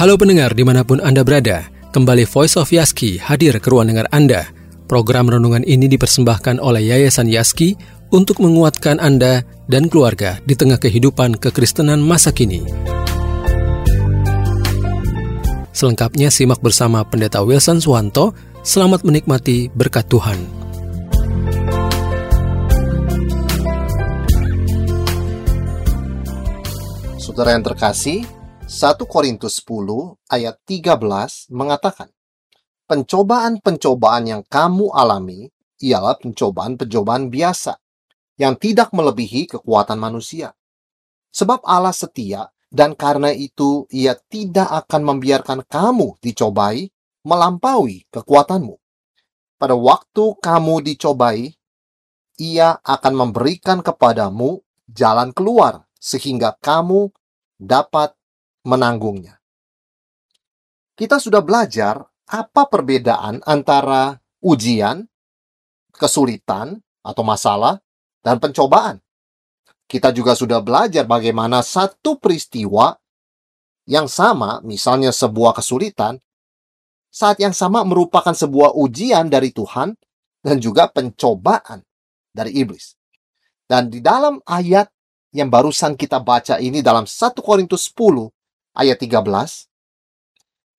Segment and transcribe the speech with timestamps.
[0.00, 4.08] Halo pendengar di mana pun Anda berada, kembali Voice of Yaski hadir ke ruang dengar
[4.08, 4.48] Anda.
[4.88, 7.76] Program renungan ini dipersembahkan oleh Yayasan Yaski
[8.08, 12.64] untuk menguatkan Anda dan keluarga di tengah kehidupan kekristenan masa kini.
[15.76, 18.32] Selengkapnya simak bersama Pendeta Wilson Suwanto.
[18.64, 20.40] Selamat menikmati berkat Tuhan.
[27.20, 28.39] Saudara yang terkasih,
[28.70, 32.06] 1 Korintus 10 ayat 13 mengatakan,
[32.86, 35.50] Pencobaan-pencobaan yang kamu alami
[35.82, 37.82] ialah pencobaan-pencobaan biasa
[38.38, 40.54] yang tidak melebihi kekuatan manusia.
[41.34, 46.86] Sebab Allah setia dan karena itu ia tidak akan membiarkan kamu dicobai
[47.26, 48.78] melampaui kekuatanmu.
[49.58, 51.58] Pada waktu kamu dicobai,
[52.38, 57.10] ia akan memberikan kepadamu jalan keluar sehingga kamu
[57.58, 58.14] dapat
[58.66, 59.40] menanggungnya.
[60.96, 65.08] Kita sudah belajar apa perbedaan antara ujian,
[65.96, 67.80] kesulitan, atau masalah,
[68.20, 69.00] dan pencobaan.
[69.90, 72.94] Kita juga sudah belajar bagaimana satu peristiwa
[73.88, 76.20] yang sama, misalnya sebuah kesulitan,
[77.10, 79.98] saat yang sama merupakan sebuah ujian dari Tuhan
[80.46, 81.82] dan juga pencobaan
[82.30, 82.94] dari iblis.
[83.66, 84.86] Dan di dalam ayat
[85.34, 88.30] yang barusan kita baca ini dalam 1 Korintus 10
[88.80, 89.68] ayat 13,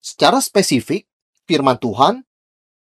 [0.01, 1.05] secara spesifik
[1.45, 2.25] firman Tuhan,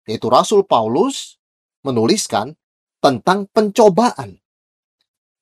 [0.06, 1.42] yaitu Rasul Paulus,
[1.82, 2.54] menuliskan
[3.02, 4.38] tentang pencobaan.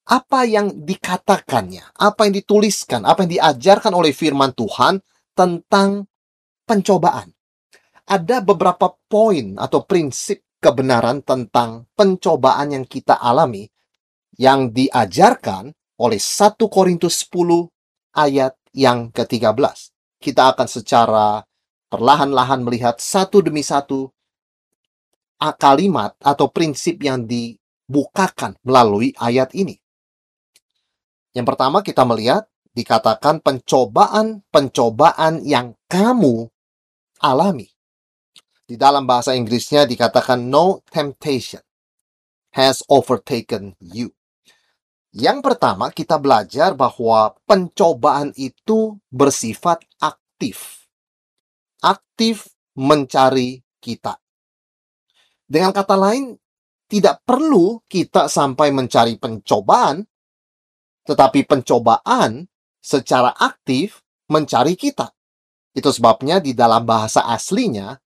[0.09, 5.05] Apa yang dikatakannya, apa yang dituliskan, apa yang diajarkan oleh firman Tuhan
[5.37, 6.09] tentang
[6.65, 7.31] pencobaan.
[8.11, 13.71] Ada beberapa poin atau prinsip kebenaran tentang pencobaan yang kita alami
[14.35, 17.69] yang diajarkan oleh 1 Korintus 10
[18.17, 19.91] ayat yang ke-13.
[20.21, 21.43] Kita akan secara
[21.91, 24.13] perlahan-lahan melihat satu demi satu
[25.57, 29.81] kalimat atau prinsip yang dibukakan melalui ayat ini.
[31.33, 32.45] Yang pertama kita melihat
[32.77, 36.47] dikatakan pencobaan-pencobaan yang kamu
[37.25, 37.73] alami.
[38.69, 41.65] Di dalam bahasa Inggrisnya dikatakan no temptation
[42.55, 44.15] has overtaken you.
[45.11, 50.87] Yang pertama, kita belajar bahwa pencobaan itu bersifat aktif.
[51.83, 52.47] Aktif
[52.79, 54.23] mencari kita.
[55.51, 56.39] Dengan kata lain,
[56.87, 60.07] tidak perlu kita sampai mencari pencobaan,
[61.03, 62.47] tetapi pencobaan
[62.79, 63.99] secara aktif
[64.31, 65.11] mencari kita.
[65.75, 67.99] Itu sebabnya di dalam bahasa aslinya,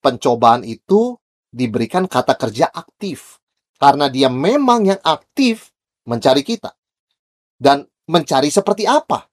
[0.00, 1.20] pencobaan itu
[1.52, 3.44] diberikan kata kerja aktif.
[3.76, 5.75] Karena dia memang yang aktif
[6.06, 6.72] mencari kita.
[7.56, 9.26] Dan mencari seperti apa?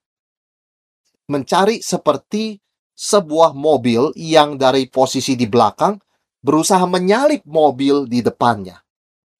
[1.29, 2.59] Mencari seperti
[2.93, 5.97] sebuah mobil yang dari posisi di belakang
[6.43, 8.77] berusaha menyalip mobil di depannya.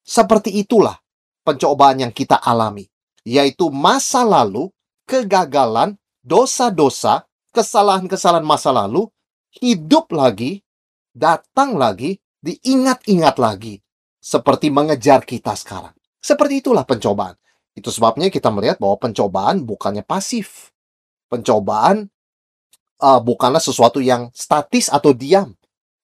[0.03, 0.95] Seperti itulah
[1.43, 2.87] pencobaan yang kita alami,
[3.27, 4.71] yaitu masa lalu,
[5.03, 9.11] kegagalan, dosa-dosa, kesalahan-kesalahan masa lalu,
[9.59, 10.63] hidup lagi,
[11.11, 13.79] datang lagi, diingat-ingat lagi,
[14.19, 15.95] seperti mengejar kita sekarang.
[16.23, 17.35] Seperti itulah pencobaan.
[17.75, 20.71] Itu sebabnya kita melihat bahwa pencobaan bukannya pasif.
[21.27, 22.07] Pencobaan
[23.03, 25.51] uh, bukanlah sesuatu yang statis atau diam.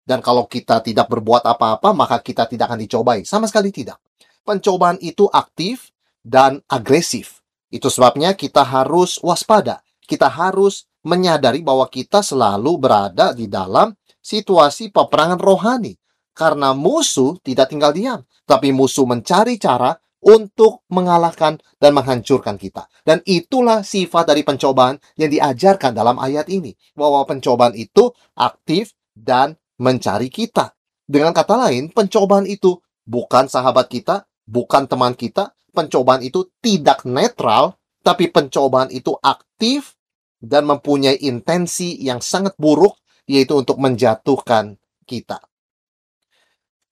[0.04, 3.24] Dan kalau kita tidak berbuat apa-apa, maka kita tidak akan dicobai.
[3.24, 4.02] Sama sekali tidak.
[4.44, 7.40] Pencobaan itu aktif dan agresif.
[7.70, 9.86] Itu sebabnya kita harus waspada.
[10.04, 15.94] Kita harus menyadari bahwa kita selalu berada di dalam situasi peperangan rohani.
[16.34, 22.88] Karena musuh tidak tinggal diam, tapi musuh mencari cara untuk mengalahkan dan menghancurkan kita.
[23.08, 26.76] Dan itulah sifat dari pencobaan yang diajarkan dalam ayat ini.
[26.96, 30.76] Bahwa pencobaan itu aktif dan mencari kita.
[31.10, 32.78] Dengan kata lain, pencobaan itu
[33.08, 35.56] bukan sahabat kita, bukan teman kita.
[35.74, 39.96] Pencobaan itu tidak netral, tapi pencobaan itu aktif
[40.38, 44.78] dan mempunyai intensi yang sangat buruk, yaitu untuk menjatuhkan
[45.10, 45.49] kita.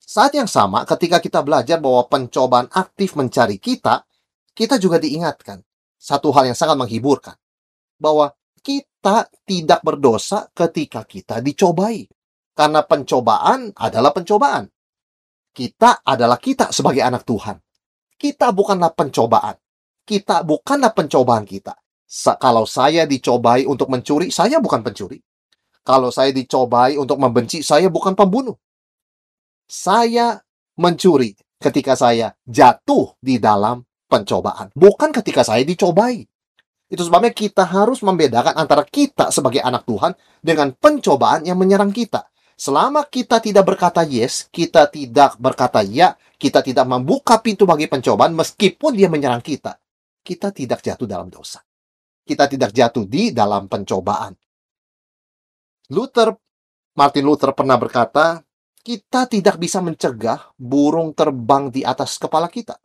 [0.07, 4.07] Saat yang sama, ketika kita belajar bahwa pencobaan aktif mencari kita,
[4.55, 5.59] kita juga diingatkan
[5.99, 7.35] satu hal yang sangat menghiburkan,
[7.99, 8.31] bahwa
[8.63, 12.07] kita tidak berdosa ketika kita dicobai.
[12.55, 14.71] Karena pencobaan adalah pencobaan.
[15.51, 17.59] Kita adalah kita sebagai anak Tuhan.
[18.15, 19.59] Kita bukanlah pencobaan.
[20.07, 21.75] Kita bukanlah pencobaan kita.
[22.07, 25.19] Sa kalau saya dicobai untuk mencuri, saya bukan pencuri.
[25.83, 28.55] Kalau saya dicobai untuk membenci, saya bukan pembunuh
[29.67, 30.39] saya
[30.79, 36.23] mencuri ketika saya jatuh di dalam pencobaan, bukan ketika saya dicobai.
[36.87, 42.31] Itu sebabnya kita harus membedakan antara kita sebagai anak Tuhan dengan pencobaan yang menyerang kita.
[42.57, 48.33] Selama kita tidak berkata yes, kita tidak berkata ya, kita tidak membuka pintu bagi pencobaan
[48.33, 49.77] meskipun dia menyerang kita,
[50.23, 51.61] kita tidak jatuh dalam dosa.
[52.23, 54.33] Kita tidak jatuh di dalam pencobaan.
[55.91, 56.35] Luther,
[56.97, 58.46] Martin Luther pernah berkata,
[58.87, 62.79] kita tidak bisa mencegah burung terbang di atas kepala kita.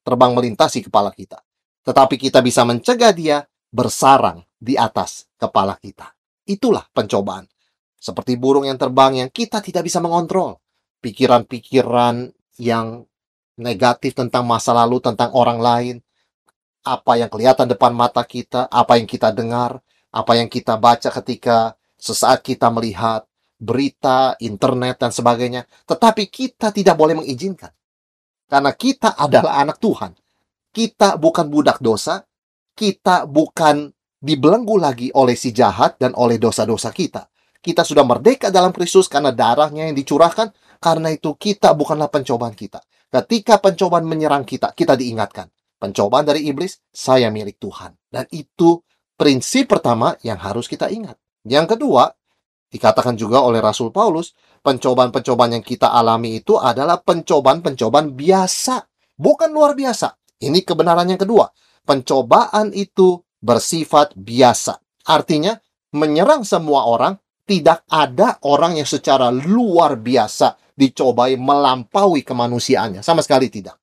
[0.00, 1.44] Terbang melintasi kepala kita.
[1.84, 6.08] Tetapi kita bisa mencegah dia bersarang di atas kepala kita.
[6.48, 7.44] Itulah pencobaan.
[8.00, 10.56] Seperti burung yang terbang yang kita tidak bisa mengontrol.
[11.04, 13.04] Pikiran-pikiran yang
[13.60, 15.96] negatif tentang masa lalu, tentang orang lain.
[16.80, 21.76] Apa yang kelihatan depan mata kita, apa yang kita dengar, apa yang kita baca ketika
[22.00, 23.27] sesaat kita melihat
[23.58, 25.66] berita, internet, dan sebagainya.
[25.84, 27.74] Tetapi kita tidak boleh mengizinkan.
[28.48, 30.14] Karena kita adalah anak Tuhan.
[30.72, 32.22] Kita bukan budak dosa.
[32.72, 37.26] Kita bukan dibelenggu lagi oleh si jahat dan oleh dosa-dosa kita.
[37.58, 40.54] Kita sudah merdeka dalam Kristus karena darahnya yang dicurahkan.
[40.78, 42.78] Karena itu kita bukanlah pencobaan kita.
[43.10, 45.50] Ketika pencobaan menyerang kita, kita diingatkan.
[45.78, 47.98] Pencobaan dari iblis, saya milik Tuhan.
[48.06, 48.78] Dan itu
[49.18, 51.18] prinsip pertama yang harus kita ingat.
[51.42, 52.14] Yang kedua,
[52.68, 58.84] Dikatakan juga oleh Rasul Paulus, pencobaan-pencobaan yang kita alami itu adalah pencobaan-pencobaan biasa,
[59.16, 60.12] bukan luar biasa.
[60.44, 61.48] Ini kebenaran yang kedua.
[61.88, 64.76] Pencobaan itu bersifat biasa.
[65.08, 65.56] Artinya,
[65.96, 67.16] menyerang semua orang,
[67.48, 73.00] tidak ada orang yang secara luar biasa dicobai melampaui kemanusiaannya.
[73.00, 73.80] Sama sekali tidak.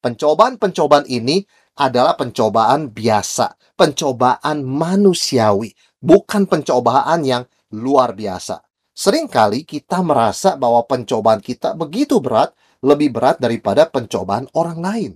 [0.00, 1.44] Pencobaan-pencobaan ini
[1.78, 8.60] adalah pencobaan biasa, pencobaan manusiawi, bukan pencobaan yang luar biasa.
[8.92, 12.52] Seringkali kita merasa bahwa pencobaan kita begitu berat,
[12.84, 15.12] lebih berat daripada pencobaan orang lain.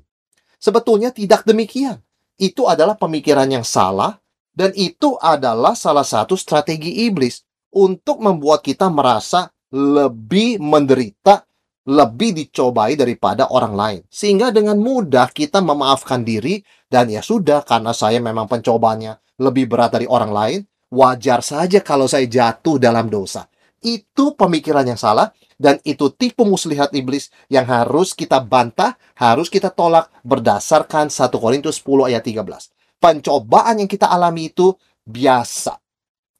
[0.56, 2.00] Sebetulnya tidak demikian.
[2.40, 4.16] Itu adalah pemikiran yang salah,
[4.56, 7.44] dan itu adalah salah satu strategi iblis
[7.76, 11.44] untuk membuat kita merasa lebih menderita,
[11.84, 14.00] lebih dicobai daripada orang lain.
[14.08, 19.92] Sehingga dengan mudah kita memaafkan diri, dan ya sudah, karena saya memang pencobanya lebih berat
[20.00, 20.60] dari orang lain,
[20.96, 23.44] wajar saja kalau saya jatuh dalam dosa.
[23.84, 29.68] Itu pemikiran yang salah dan itu tipu muslihat iblis yang harus kita bantah, harus kita
[29.68, 32.72] tolak berdasarkan 1 Korintus 10 ayat 13.
[32.96, 34.72] Pencobaan yang kita alami itu
[35.04, 35.76] biasa.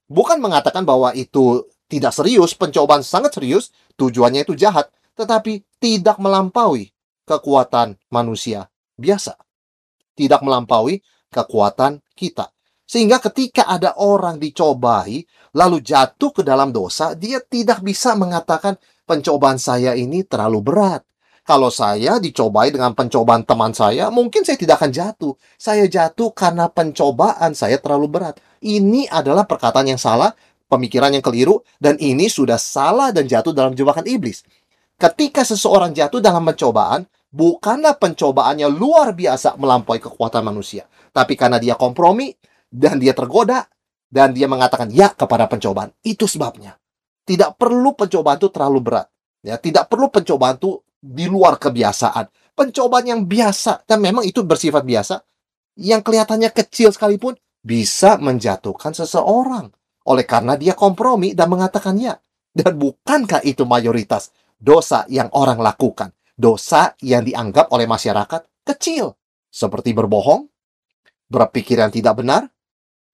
[0.08, 6.90] Bukan mengatakan bahwa itu tidak serius, pencobaan sangat serius, tujuannya itu jahat, tetapi tidak melampaui
[7.28, 9.36] kekuatan manusia biasa.
[10.16, 12.55] Tidak melampaui kekuatan kita.
[12.86, 15.26] Sehingga ketika ada orang dicobai,
[15.58, 21.02] lalu jatuh ke dalam dosa, dia tidak bisa mengatakan pencobaan saya ini terlalu berat.
[21.46, 25.34] Kalau saya dicobai dengan pencobaan teman saya, mungkin saya tidak akan jatuh.
[25.58, 28.42] Saya jatuh karena pencobaan saya terlalu berat.
[28.62, 30.34] Ini adalah perkataan yang salah,
[30.66, 34.42] pemikiran yang keliru, dan ini sudah salah dan jatuh dalam jebakan iblis.
[34.98, 40.90] Ketika seseorang jatuh dalam pencobaan, bukanlah pencobaannya luar biasa melampaui kekuatan manusia.
[41.14, 42.34] Tapi karena dia kompromi,
[42.76, 43.64] dan dia tergoda
[44.12, 45.96] dan dia mengatakan ya kepada pencobaan.
[46.04, 46.76] Itu sebabnya.
[47.26, 49.08] Tidak perlu pencobaan itu terlalu berat.
[49.40, 52.54] Ya, tidak perlu pencobaan itu di luar kebiasaan.
[52.54, 55.24] Pencobaan yang biasa dan memang itu bersifat biasa
[55.76, 59.72] yang kelihatannya kecil sekalipun bisa menjatuhkan seseorang.
[60.06, 62.14] Oleh karena dia kompromi dan mengatakan ya.
[62.56, 66.14] Dan bukankah itu mayoritas dosa yang orang lakukan?
[66.32, 69.12] Dosa yang dianggap oleh masyarakat kecil.
[69.52, 70.48] Seperti berbohong,
[71.28, 72.48] berpikir yang tidak benar,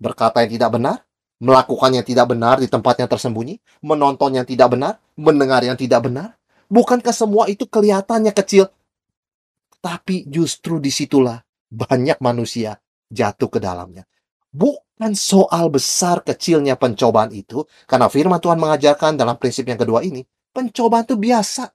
[0.02, 0.97] berkata yang tidak benar,
[1.38, 6.02] melakukan yang tidak benar di tempat yang tersembunyi, menonton yang tidak benar, mendengar yang tidak
[6.11, 6.35] benar?
[6.66, 8.66] Bukankah semua itu kelihatannya kecil?
[9.78, 11.38] Tapi justru di situlah
[11.71, 12.78] banyak manusia
[13.11, 14.02] jatuh ke dalamnya.
[14.50, 20.23] Bukan soal besar kecilnya pencobaan itu, karena firman Tuhan mengajarkan dalam prinsip yang kedua ini,
[20.52, 21.71] pencobaan itu biasa.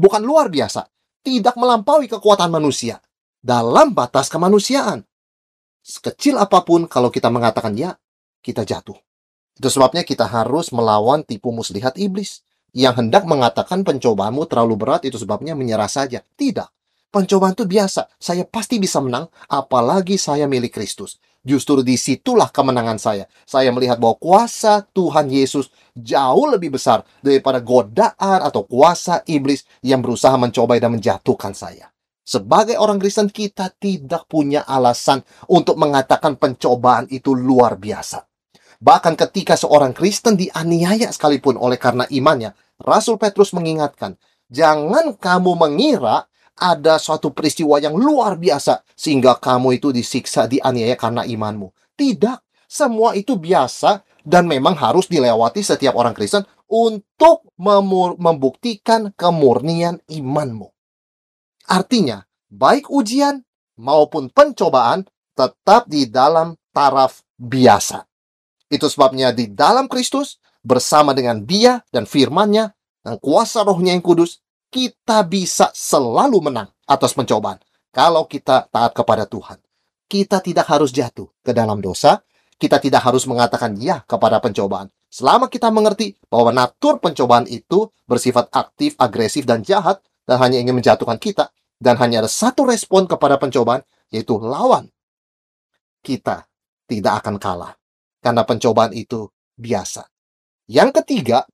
[0.00, 0.88] Bukan luar biasa,
[1.24, 3.00] tidak melampaui kekuatan manusia
[3.40, 5.04] dalam batas kemanusiaan
[5.80, 7.96] sekecil apa pun kalau kita mengatakan ya,
[8.40, 8.96] kita jatuh.
[9.56, 12.40] Itu sebabnya kita harus melawan tipu muslihat iblis
[12.72, 16.22] yang hendak mengatakan pencobaanmu terlalu berat itu sebabnya menyerah saja.
[16.22, 16.68] Tidak.
[17.10, 18.06] Pencobaan itu biasa.
[18.22, 21.18] Saya pasti bisa menang, apalagi saya milik Kristus.
[21.42, 23.24] Justru di situlah kemenangan saya.
[23.48, 30.04] Saya melihat bahwa kuasa Tuhan Yesus jauh lebih besar daripada godaan atau kuasa iblis yang
[30.04, 31.90] berusaha mencobai dan menjatuhkan saya.
[32.30, 38.22] Sebagai orang Kristen kita tidak punya alasan untuk mengatakan pencobaan itu luar biasa.
[38.78, 44.14] Bahkan ketika seorang Kristen dianiaya sekalipun oleh karena imannya, Rasul Petrus mengingatkan,
[44.46, 51.26] jangan kamu mengira ada suatu peristiwa yang luar biasa sehingga kamu itu disiksa, dianiaya karena
[51.26, 51.74] imanmu.
[51.98, 52.38] Tidak,
[52.70, 57.42] semua itu biasa dan memang harus dilewati setiap orang Kristen untuk
[58.22, 60.70] membuktikan kemurnian imanmu.
[61.70, 63.46] Artinya, baik ujian
[63.78, 65.06] maupun pencobaan
[65.38, 68.02] tetap di dalam taraf biasa.
[68.66, 74.42] Itu sebabnya di dalam Kristus, bersama dengan dia dan firmannya, dan kuasa rohnya yang kudus,
[74.68, 77.58] kita bisa selalu menang atas pencobaan.
[77.90, 79.58] Kalau kita taat kepada Tuhan.
[80.10, 82.18] Kita tidak harus jatuh ke dalam dosa,
[82.58, 84.90] kita tidak harus mengatakan ya kepada pencobaan.
[85.06, 90.78] Selama kita mengerti bahwa natur pencobaan itu bersifat aktif, agresif, dan jahat, dan hanya ingin
[90.78, 91.50] menjatuhkan kita,
[91.80, 93.80] dan hanya ada satu respon kepada pencobaan,
[94.12, 94.92] yaitu lawan.
[96.04, 96.44] Kita
[96.84, 97.72] tidak akan kalah.
[98.20, 100.04] Karena pencobaan itu biasa.
[100.68, 101.48] Yang ketiga,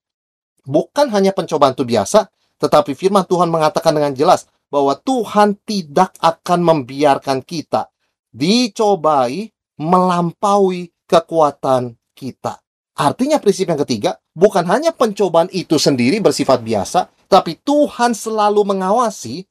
[0.67, 2.27] bukan hanya pencobaan itu biasa,
[2.59, 7.87] tetapi firman Tuhan mengatakan dengan jelas bahwa Tuhan tidak akan membiarkan kita
[8.35, 12.61] dicobai melampaui kekuatan kita.
[12.97, 19.45] Artinya prinsip yang ketiga, bukan hanya pencobaan itu sendiri bersifat biasa, tapi Tuhan selalu mengawasi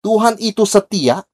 [0.00, 1.24] Tuhan itu setia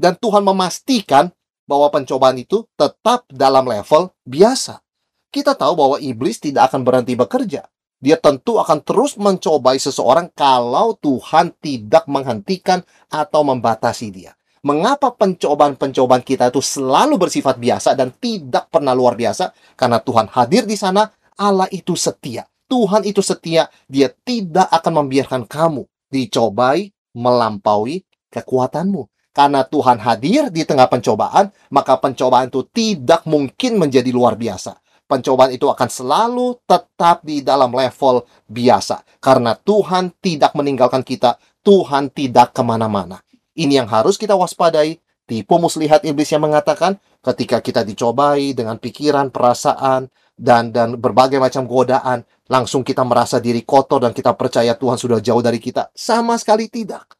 [0.00, 1.28] dan Tuhan memastikan
[1.68, 4.80] bahwa pencobaan itu tetap dalam level biasa.
[5.28, 7.68] Kita tahu bahwa iblis tidak akan berhenti bekerja.
[8.00, 14.32] Dia tentu akan terus mencobai seseorang kalau Tuhan tidak menghentikan atau membatasi dia.
[14.64, 19.52] Mengapa pencobaan-pencobaan kita itu selalu bersifat biasa dan tidak pernah luar biasa?
[19.76, 22.48] Karena Tuhan hadir di sana, Allah itu setia.
[22.66, 28.04] Tuhan itu setia, dia tidak akan membiarkan kamu dicobai melampaui
[28.36, 29.08] kekuatanmu.
[29.36, 34.80] Karena Tuhan hadir di tengah pencobaan, maka pencobaan itu tidak mungkin menjadi luar biasa.
[35.04, 39.04] Pencobaan itu akan selalu tetap di dalam level biasa.
[39.20, 43.20] Karena Tuhan tidak meninggalkan kita, Tuhan tidak ke mana-mana.
[43.52, 45.00] Ini yang harus kita waspadai.
[45.26, 50.06] Tipu muslihat iblis yang mengatakan ketika kita dicobai dengan pikiran, perasaan,
[50.38, 55.18] dan dan berbagai macam godaan, langsung kita merasa diri kotor dan kita percaya Tuhan sudah
[55.18, 55.90] jauh dari kita.
[55.98, 57.10] Sama sekali tidak.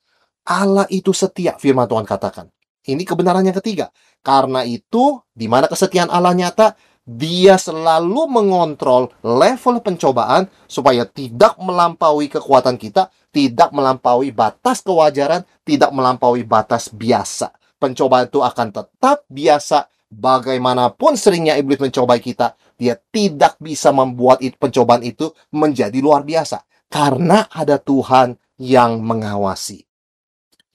[0.47, 2.47] Allah itu setia, firman Tuhan katakan.
[2.87, 3.91] Ini kebenaran yang ketiga.
[4.23, 12.26] Karena itu, di mana kesetiaan Allah nyata, dia selalu mengontrol level pencobaan supaya tidak melampaui
[12.26, 17.55] kekuatan kita, tidak melampaui batas kewajaran, tidak melampaui batas biasa.
[17.79, 25.07] Pencobaan itu akan tetap biasa bagaimanapun seringnya iblis mencobai kita, dia tidak bisa membuat pencobaan
[25.07, 29.86] itu menjadi luar biasa karena ada Tuhan yang mengawasi.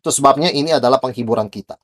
[0.01, 1.77] Itu sebabnya ini adalah penghiburan kita.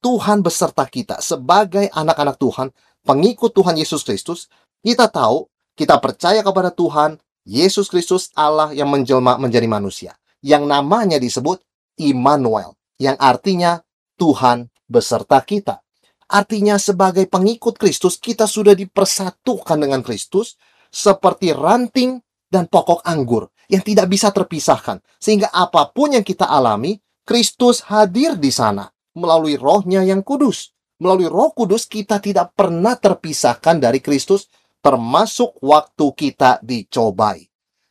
[0.00, 2.72] Tuhan beserta kita sebagai anak-anak Tuhan,
[3.04, 4.48] pengikut Tuhan Yesus Kristus,
[4.80, 5.44] kita tahu,
[5.76, 10.16] kita percaya kepada Tuhan, Yesus Kristus Allah yang menjelma menjadi manusia.
[10.40, 11.60] Yang namanya disebut
[12.00, 13.82] Immanuel, yang artinya
[14.16, 15.84] Tuhan beserta kita.
[16.28, 23.80] Artinya sebagai pengikut Kristus, kita sudah dipersatukan dengan Kristus seperti ranting dan pokok anggur yang
[23.84, 25.00] tidak bisa terpisahkan.
[25.16, 30.72] Sehingga apa pun yang kita alami, Kristus hadir di sana melalui rohnya yang kudus.
[30.96, 34.48] Melalui roh kudus kita tidak pernah terpisahkan dari Kristus
[34.80, 37.44] termasuk waktu kita dicobai.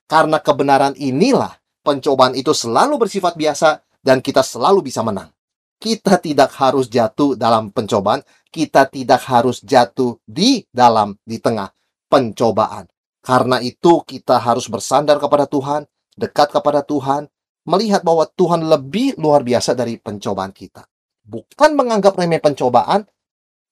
[0.09, 1.53] Karena kebenaran inilah
[1.85, 5.29] pencobaan itu selalu bersifat biasa dan kita selalu bisa menang.
[5.77, 11.69] Kita tidak harus jatuh dalam pencobaan, kita tidak harus jatuh di dalam di tengah
[12.09, 12.89] pencobaan.
[13.21, 15.85] Karena itu kita harus bersandar kepada Tuhan,
[16.17, 17.29] dekat kepada Tuhan,
[17.67, 20.87] melihat bahwa Tuhan lebih luar biasa dari pencobaan kita.
[21.27, 23.03] Bukan menganggap remeh pencobaan,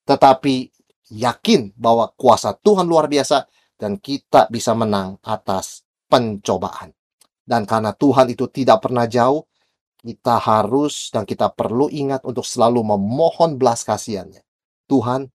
[0.03, 0.69] tetapi
[1.15, 3.47] yakin bahwa kuasa Tuhan luar biasa
[3.79, 6.91] dan kita bisa menang atas pencobaan.
[7.45, 9.47] Dan karena Tuhan itu tidak pernah jauh,
[10.01, 14.43] kita harus dan kita perlu ingat untuk selalu memohon belas kasihannya.
[14.85, 15.31] Tuhan,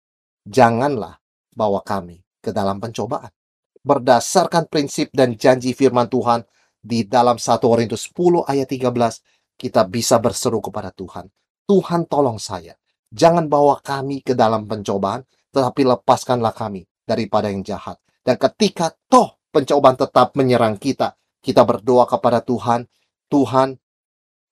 [0.47, 1.19] janganlah
[1.55, 3.31] bawa kami ke dalam pencobaan.
[3.81, 6.45] Berdasarkan prinsip dan janji firman Tuhan,
[6.81, 11.29] di dalam 1 Korintus 10 ayat 13 kita bisa berseru kepada Tuhan.
[11.69, 12.75] Tuhan tolong saya.
[13.13, 15.23] Jangan bawa kami ke dalam pencobaan,
[15.53, 18.01] tetapi lepaskanlah kami daripada yang jahat.
[18.25, 22.89] Dan ketika toh pencobaan tetap menyerang kita, kita berdoa kepada Tuhan,
[23.29, 23.77] Tuhan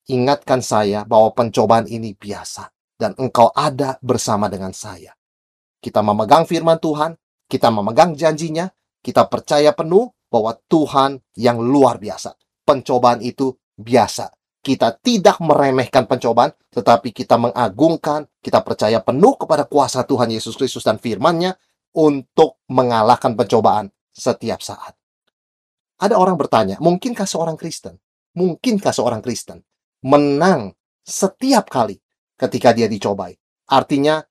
[0.08, 2.68] ingatkan saya bahwa pencobaan ini biasa
[2.98, 5.14] dan engkau ada bersama dengan saya.
[5.78, 7.14] Kita memegang firman Tuhan,
[7.46, 8.66] kita memegang janjinya,
[8.98, 12.36] kita percaya penuh bahwa Tuhan yang luar biasa.
[12.64, 14.30] Pencobaan itu biasa.
[14.60, 20.84] Kita tidak meremehkan pencobaan, tetapi kita mengagungkan, kita percaya penuh kepada kuasa Tuhan Yesus Kristus
[20.84, 21.56] dan firman-Nya
[21.96, 24.92] untuk mengalahkan pencobaan setiap saat.
[25.98, 27.96] Ada orang bertanya, mungkinkah seorang Kristen?
[28.36, 29.64] Mungkinkah seorang Kristen
[30.04, 31.98] menang setiap kali
[32.38, 33.34] ketika dia dicobai.
[33.68, 34.22] Artinya,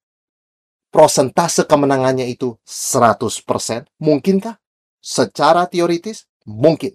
[0.90, 3.90] prosentase kemenangannya itu 100%.
[4.00, 4.56] Mungkinkah?
[5.08, 6.92] Secara teoritis, mungkin.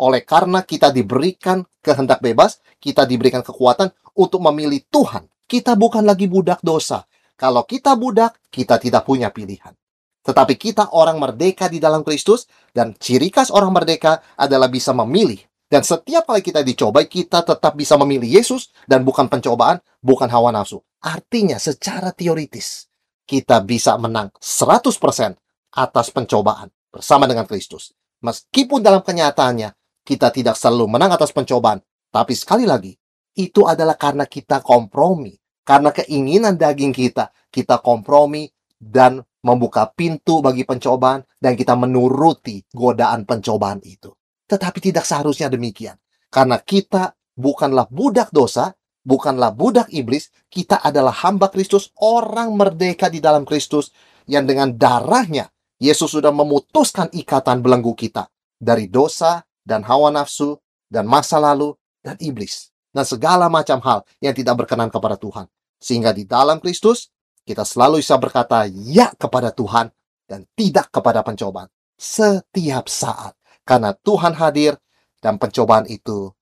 [0.00, 5.28] Oleh karena kita diberikan kehendak bebas, kita diberikan kekuatan untuk memilih Tuhan.
[5.44, 7.04] Kita bukan lagi budak dosa.
[7.36, 9.76] Kalau kita budak, kita tidak punya pilihan.
[10.24, 15.44] Tetapi kita orang merdeka di dalam Kristus, dan ciri khas orang merdeka adalah bisa memilih.
[15.68, 20.56] Dan setiap kali kita dicobai, kita tetap bisa memilih Yesus dan bukan pencobaan, bukan hawa
[20.56, 20.80] nafsu.
[21.04, 22.88] Artinya secara teoritis,
[23.28, 25.36] kita bisa menang 100%
[25.76, 27.90] atas pencobaan bersama dengan Kristus.
[28.22, 29.74] Meskipun dalam kenyataannya,
[30.06, 31.82] kita tidak selalu menang atas pencobaan.
[32.14, 32.94] Tapi sekali lagi,
[33.34, 35.34] itu adalah karena kita kompromi.
[35.64, 38.46] Karena keinginan daging kita, kita kompromi
[38.78, 44.12] dan membuka pintu bagi pencobaan dan kita menuruti godaan pencobaan itu.
[44.44, 45.96] Tetapi tidak seharusnya demikian.
[46.28, 53.24] Karena kita bukanlah budak dosa, bukanlah budak iblis, kita adalah hamba Kristus, orang merdeka di
[53.24, 53.92] dalam Kristus,
[54.28, 55.48] yang dengan darahnya
[55.82, 62.14] Yesus sudah memutuskan ikatan belenggu kita dari dosa dan hawa nafsu dan masa lalu dan
[62.22, 65.50] iblis dan segala macam hal yang tidak berkenan kepada Tuhan.
[65.82, 67.10] Sehingga di dalam Kristus
[67.44, 69.92] kita selalu bisa berkata ya kepada Tuhan
[70.24, 71.68] dan tidak kepada pencobaan
[72.00, 73.36] setiap saat
[73.68, 74.80] karena Tuhan hadir
[75.20, 76.32] dan pencobaan itu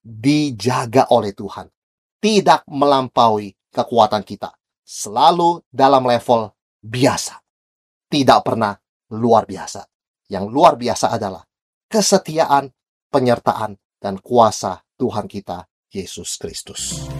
[0.00, 1.68] dijaga oleh Tuhan
[2.24, 4.56] tidak melampaui kekuatan kita.
[4.80, 7.43] Selalu dalam level biasa.
[8.14, 8.70] Tidak pernah
[9.10, 9.82] luar biasa.
[10.30, 11.42] Yang luar biasa adalah
[11.90, 12.70] kesetiaan,
[13.10, 17.10] penyertaan, dan kuasa Tuhan kita, Yesus Kristus.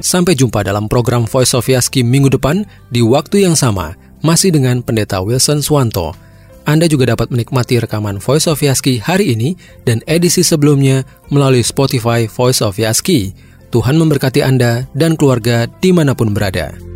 [0.00, 3.92] Sampai jumpa dalam program Voice of Yaski minggu depan di waktu yang sama,
[4.24, 6.16] masih dengan Pendeta Wilson Swanto
[6.64, 12.24] anda juga dapat menikmati rekaman Voice of Yaski hari ini dan edisi sebelumnya melalui Spotify
[12.24, 13.32] Voice of Yaski.
[13.74, 16.89] Tuhan memberkati Anda dan keluarga di mana pun berada.